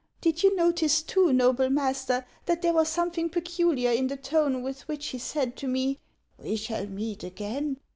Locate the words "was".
2.73-2.89